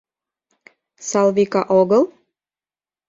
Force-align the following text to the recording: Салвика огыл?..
Салвика 1.09 1.61
огыл?.. 1.79 2.03